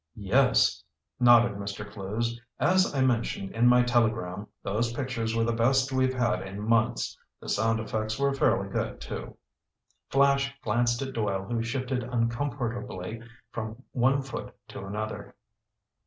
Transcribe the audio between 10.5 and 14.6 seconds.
glanced at Doyle who shifted uncomfortably from one foot